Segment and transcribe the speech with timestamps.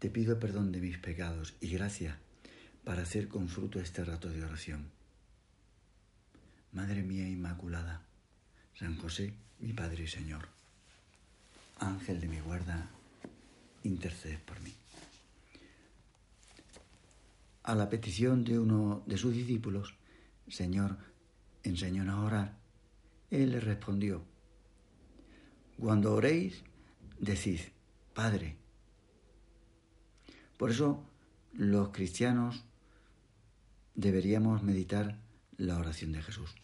[0.00, 2.18] Te pido perdón de mis pecados y gracia
[2.84, 4.90] para hacer con fruto este rato de oración.
[6.72, 8.02] Madre mía Inmaculada,
[8.74, 10.48] San José, mi Padre y Señor,
[11.78, 12.88] Ángel de mi guarda,
[13.82, 14.72] intercede por mí.
[17.64, 19.94] A la petición de uno de sus discípulos,
[20.48, 20.96] Señor,
[21.62, 22.58] enséñanos a orar,
[23.30, 24.24] él le respondió,
[25.78, 26.62] cuando oréis,
[27.18, 27.60] decid,
[28.14, 28.59] Padre,
[30.60, 31.02] por eso
[31.54, 32.66] los cristianos
[33.94, 35.16] deberíamos meditar
[35.56, 36.54] la oración de Jesús.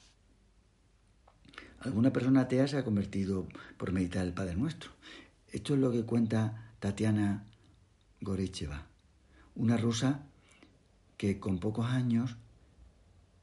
[1.80, 3.48] Alguna persona atea se ha convertido
[3.78, 4.90] por meditar el Padre Nuestro.
[5.50, 7.46] Esto es lo que cuenta Tatiana
[8.20, 8.86] Goricheva,
[9.54, 10.26] una rusa
[11.16, 12.36] que con pocos años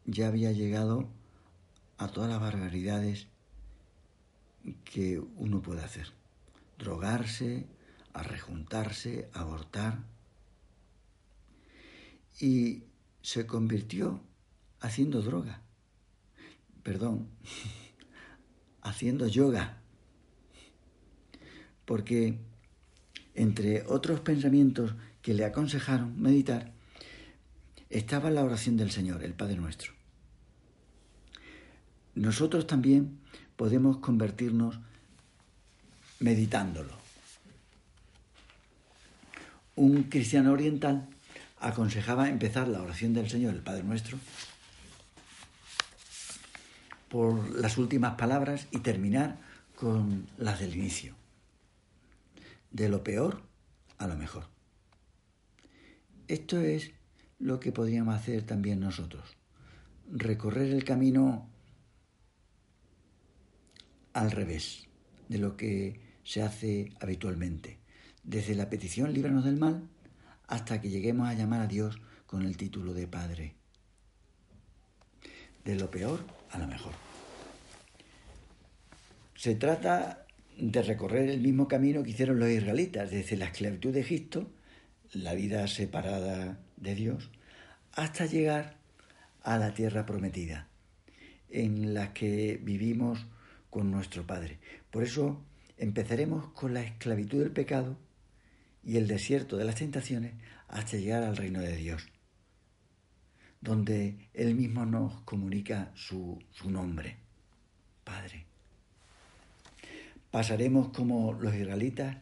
[0.05, 1.09] ya había llegado
[1.97, 3.25] a todas las barbaridades
[4.85, 6.13] que uno puede hacer.
[6.77, 7.65] Drogarse,
[8.13, 10.12] a rejuntarse, abortar
[12.39, 12.83] y
[13.21, 14.21] se convirtió
[14.79, 15.61] haciendo droga,
[16.83, 17.29] perdón,
[18.81, 19.81] haciendo yoga,
[21.85, 22.37] porque
[23.35, 26.73] entre otros pensamientos que le aconsejaron meditar,
[27.89, 29.93] estaba la oración del Señor, el Padre Nuestro.
[32.15, 33.19] Nosotros también
[33.55, 34.79] podemos convertirnos
[36.19, 36.93] meditándolo.
[39.75, 41.07] Un cristiano oriental
[41.63, 44.19] aconsejaba empezar la oración del Señor, el Padre Nuestro,
[47.09, 49.37] por las últimas palabras y terminar
[49.75, 51.15] con las del inicio.
[52.71, 53.43] De lo peor
[53.97, 54.47] a lo mejor.
[56.27, 56.91] Esto es
[57.39, 59.37] lo que podríamos hacer también nosotros.
[60.11, 61.49] Recorrer el camino
[64.13, 64.87] al revés
[65.29, 67.79] de lo que se hace habitualmente.
[68.23, 69.89] Desde la petición líbranos del mal
[70.47, 73.55] hasta que lleguemos a llamar a Dios con el título de Padre.
[75.63, 76.93] De lo peor a lo mejor.
[79.35, 80.25] Se trata
[80.57, 84.51] de recorrer el mismo camino que hicieron los israelitas, desde la esclavitud de Egipto,
[85.13, 87.29] la vida separada de Dios,
[87.93, 88.77] hasta llegar
[89.41, 90.67] a la tierra prometida,
[91.49, 93.25] en la que vivimos
[93.69, 94.59] con nuestro Padre.
[94.91, 95.43] Por eso
[95.77, 97.97] empezaremos con la esclavitud del pecado
[98.83, 100.33] y el desierto de las tentaciones
[100.67, 102.05] hasta llegar al reino de Dios,
[103.61, 107.17] donde Él mismo nos comunica su, su nombre,
[108.03, 108.45] Padre.
[110.31, 112.17] Pasaremos como los israelitas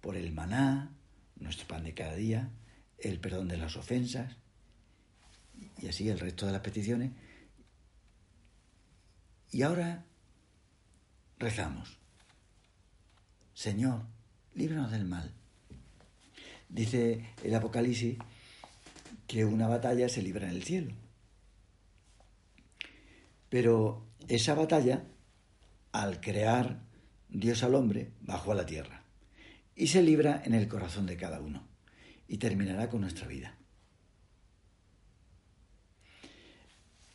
[0.00, 0.90] por el maná,
[1.36, 2.50] nuestro pan de cada día,
[2.98, 4.36] el perdón de las ofensas
[5.78, 7.12] y así el resto de las peticiones.
[9.52, 10.04] Y ahora
[11.38, 11.96] rezamos.
[13.54, 14.02] Señor,
[14.54, 15.32] líbranos del mal
[16.68, 18.18] Dice el Apocalipsis
[19.26, 20.92] que una batalla se libra en el cielo.
[23.48, 25.04] Pero esa batalla,
[25.92, 26.82] al crear
[27.28, 29.04] Dios al hombre, bajó a la tierra
[29.76, 31.66] y se libra en el corazón de cada uno
[32.28, 33.56] y terminará con nuestra vida.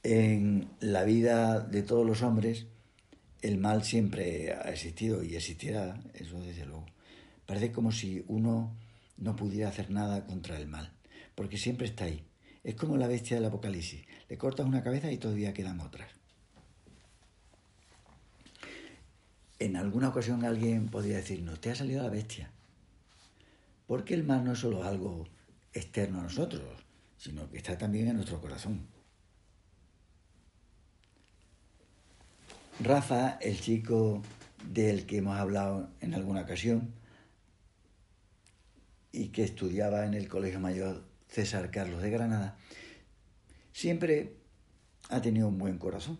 [0.03, 2.67] En la vida de todos los hombres,
[3.41, 6.85] el mal siempre ha existido y existirá, eso desde luego.
[7.45, 8.77] Parece como si uno
[9.19, 10.91] no pudiera hacer nada contra el mal,
[11.35, 12.25] porque siempre está ahí.
[12.63, 14.05] Es como la bestia del Apocalipsis.
[14.27, 16.09] Le cortas una cabeza y todavía quedan otras.
[19.59, 22.51] En alguna ocasión alguien podría decir, no, te ha salido la bestia.
[23.87, 25.27] Porque el mal no es solo algo
[25.73, 26.63] externo a nosotros,
[27.17, 28.87] sino que está también en nuestro corazón.
[32.79, 34.21] Rafa, el chico
[34.71, 36.93] del que hemos hablado en alguna ocasión,
[39.11, 42.57] y que estudiaba en el Colegio Mayor César Carlos de Granada,
[43.71, 44.35] siempre
[45.09, 46.19] ha tenido un buen corazón.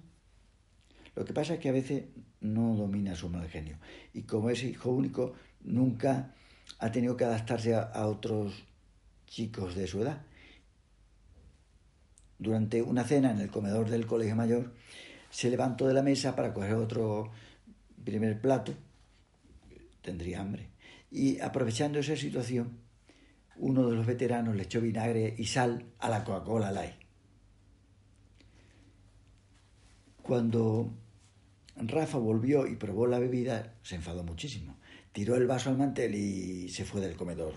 [1.16, 2.06] Lo que pasa es que a veces
[2.42, 3.78] no domina su mal genio.
[4.14, 6.34] Y como es hijo único, nunca
[6.80, 8.66] ha tenido que adaptarse a, otros
[9.28, 10.22] chicos de su edad.
[12.38, 14.74] Durante una cena en el comedor del colegio mayor,
[15.30, 17.32] se levantó de la mesa para coger otro
[18.04, 18.74] primer plato.
[20.02, 20.70] Tendría hambre
[21.12, 22.80] y aprovechando esa situación,
[23.58, 26.96] uno de los veteranos le echó vinagre y sal a la Coca-Cola Light.
[30.22, 30.94] Cuando
[31.76, 34.78] Rafa volvió y probó la bebida, se enfadó muchísimo.
[35.12, 37.56] Tiró el vaso al mantel y se fue del comedor.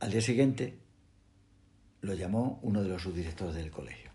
[0.00, 0.78] Al día siguiente
[2.00, 4.07] lo llamó uno de los subdirectores del colegio.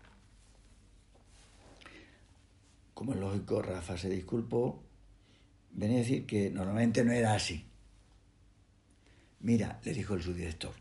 [2.94, 4.82] Como es lógico, Rafa se disculpó.
[5.72, 7.66] Venía a decir que normalmente no era así.
[9.40, 10.72] Mira, le dijo el subdirector,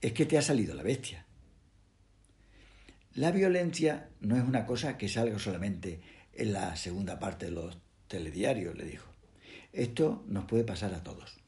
[0.00, 1.24] es que te ha salido la bestia.
[3.14, 6.00] La violencia no es una cosa que salga solamente
[6.32, 9.08] en la segunda parte de los telediarios, le dijo.
[9.72, 11.38] Esto nos puede pasar a todos.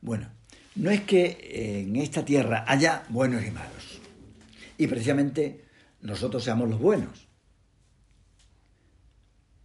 [0.00, 0.30] Bueno,
[0.76, 4.00] no es que en esta tierra haya buenos y malos.
[4.78, 5.64] Y precisamente
[6.02, 7.28] nosotros seamos los buenos.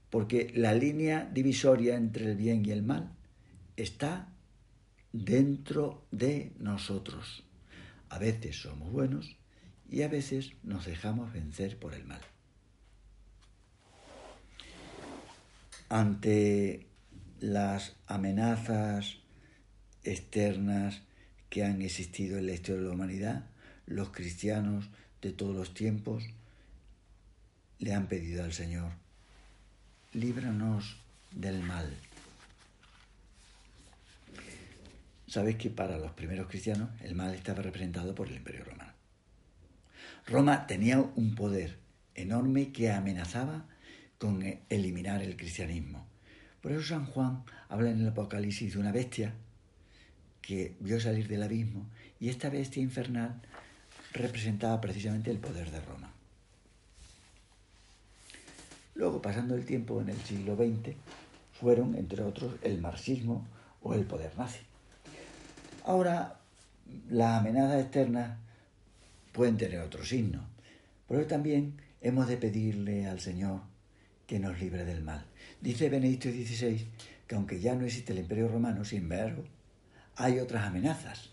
[0.09, 3.15] Porque la línea divisoria entre el bien y el mal
[3.75, 4.29] está
[5.11, 7.43] dentro de nosotros.
[8.09, 9.37] A veces somos buenos
[9.89, 12.21] y a veces nos dejamos vencer por el mal.
[15.89, 16.87] Ante
[17.39, 19.17] las amenazas
[20.03, 21.01] externas
[21.49, 23.49] que han existido en la historia de la humanidad,
[23.85, 24.89] los cristianos
[25.25, 26.23] de todos los tiempos
[27.79, 28.91] le han pedido al Señor,
[30.13, 30.97] líbranos
[31.31, 31.91] del mal.
[35.27, 38.93] Sabéis que para los primeros cristianos el mal estaba representado por el Imperio Romano.
[40.27, 41.79] Roma tenía un poder
[42.13, 43.65] enorme que amenazaba
[44.19, 46.05] con eliminar el cristianismo.
[46.61, 49.33] Por eso San Juan habla en el Apocalipsis de una bestia
[50.43, 51.89] que vio salir del abismo
[52.19, 53.41] y esta bestia infernal
[54.21, 56.11] representaba precisamente el poder de Roma.
[58.95, 60.95] Luego, pasando el tiempo en el siglo XX,
[61.59, 63.45] fueron, entre otros, el marxismo
[63.83, 64.61] o el poder nazi.
[65.83, 66.39] Ahora,
[67.09, 68.37] las amenazas externas
[69.33, 70.41] pueden tener otro signo,
[71.07, 73.61] pero también hemos de pedirle al Señor
[74.27, 75.25] que nos libre del mal.
[75.61, 76.87] Dice Benedicto XVI
[77.27, 79.43] que aunque ya no existe el imperio romano, sin embargo,
[80.15, 81.31] hay otras amenazas.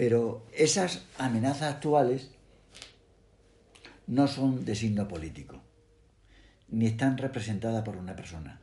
[0.00, 2.30] Pero esas amenazas actuales
[4.06, 5.60] no son de signo político,
[6.68, 8.62] ni están representadas por una persona.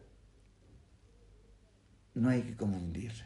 [2.16, 3.26] No hay que confundirse.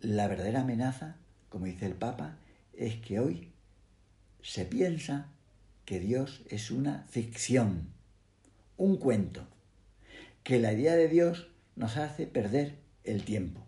[0.00, 1.16] La verdadera amenaza,
[1.48, 2.36] como dice el Papa,
[2.74, 3.52] es que hoy
[4.42, 5.28] se piensa
[5.86, 7.88] que Dios es una ficción,
[8.76, 9.46] un cuento,
[10.42, 13.62] que la idea de Dios nos hace perder el tiempo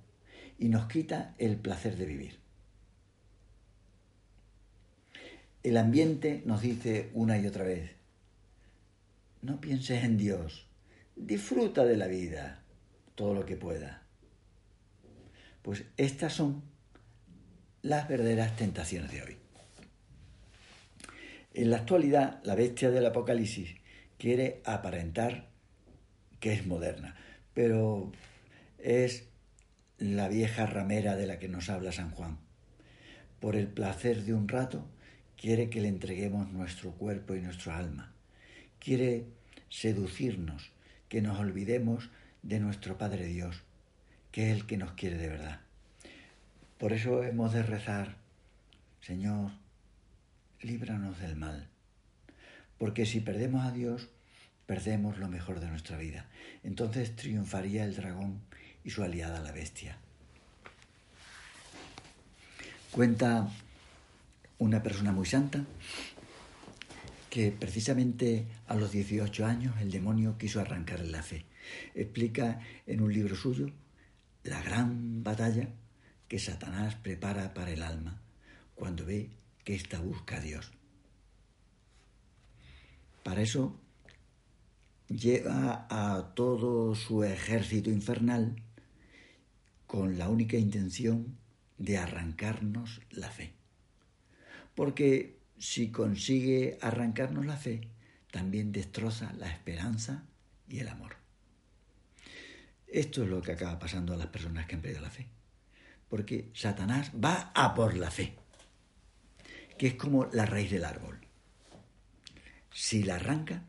[0.59, 2.42] y nos quita el placer de vivir.
[5.63, 7.93] El ambiente nos dice una y otra vez,
[9.43, 10.67] no pienses en Dios,
[11.15, 12.63] disfruta de la vida
[13.15, 14.03] todo lo que pueda.
[15.63, 16.63] Pues estas son
[17.83, 19.37] las verdaderas tentaciones de hoy.
[21.55, 23.77] En la actualidad, la bestia del Apocalipsis
[24.19, 25.49] quiere aparentar
[26.41, 27.15] que es moderna,
[27.55, 28.11] pero
[28.79, 29.29] es
[29.99, 32.39] la vieja ramera de la que nos habla San Juan.
[33.39, 34.89] Por el placer de un rato,
[35.43, 38.13] quiere que le entreguemos nuestro cuerpo y nuestro alma.
[38.79, 39.25] Quiere
[39.69, 40.71] seducirnos,
[41.09, 42.11] que nos olvidemos
[42.43, 43.57] de nuestro Padre Dios,
[44.31, 45.61] que es el que nos quiere de verdad.
[46.79, 48.15] Por eso hemos de rezar,
[49.01, 49.51] Señor,
[50.61, 51.67] líbranos del mal.
[52.79, 54.11] Porque si perdemos a Dios,
[54.67, 56.27] perdemos lo mejor de nuestra vida.
[56.63, 58.41] Entonces triunfaría el dragón
[58.85, 59.99] y su aliada la bestia.
[62.93, 63.49] Cuenta
[64.63, 65.65] una persona muy santa
[67.31, 71.47] que precisamente a los 18 años el demonio quiso arrancarle la fe.
[71.95, 73.71] Explica en un libro suyo
[74.45, 75.69] la gran batalla
[76.29, 78.21] que Satanás prepara para el alma
[78.77, 79.31] cuando ve
[79.65, 80.71] que ésta busca a Dios.
[83.25, 83.81] Para eso
[85.09, 88.63] lleva a todo su ejército infernal
[89.87, 91.37] con la única intención
[91.79, 93.62] de arrancarnos la fe.
[94.75, 97.89] Porque si consigue arrancarnos la fe,
[98.31, 100.25] también destroza la esperanza
[100.67, 101.17] y el amor.
[102.89, 105.29] Esto es lo que acaba pasando a las personas que han perdido la fe.
[106.09, 108.35] Porque Satanás va a por la fe,
[109.79, 111.21] que es como la raíz del árbol.
[112.71, 113.63] Si la arranca,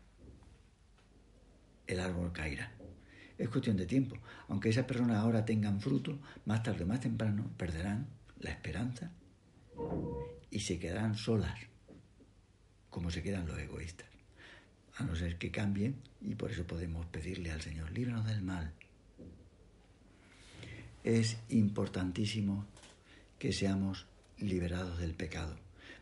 [1.88, 2.72] el árbol caerá.
[3.38, 4.18] Es cuestión de tiempo.
[4.48, 8.08] Aunque esas personas ahora tengan fruto, más tarde o más temprano perderán
[8.40, 9.12] la esperanza
[10.54, 11.60] y se quedarán solas,
[12.92, 14.08] como se quedan los egoístas.
[14.96, 18.72] a no ser que cambien, y por eso podemos pedirle al Señor, líbranos del mal.
[21.04, 22.68] Es importantísimo
[23.40, 24.06] que seamos
[24.38, 25.58] liberados del pecado,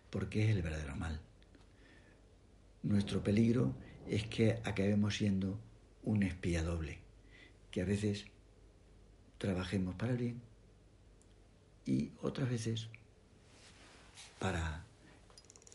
[0.10, 1.22] porque es el verdadero mal.
[2.84, 3.74] Nuestro peligro
[4.10, 5.58] es que acabemos siendo
[6.03, 7.00] un espía doble,
[7.72, 8.25] que a veces
[9.38, 10.41] trabajemos para el bien
[11.86, 12.89] y otras veces
[14.39, 14.83] para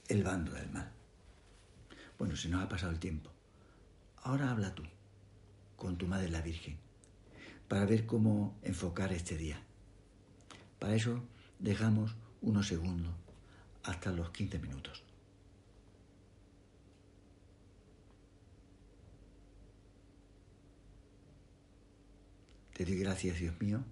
[0.08, 0.90] el bando del mal.
[2.18, 3.30] Bueno, se nos ha pasado el tiempo.
[4.22, 4.82] Ahora habla tú
[5.76, 6.78] con tu Madre la Virgen
[7.68, 9.60] para ver cómo enfocar este día.
[10.78, 11.22] Para eso
[11.58, 13.14] dejamos unos segundos
[13.82, 15.02] hasta los 15 minutos.
[22.72, 23.82] Te doy gracias, Dios mío,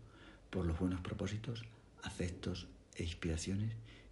[0.50, 1.64] por los buenos propósitos,
[2.02, 3.72] afectos e inspiraciones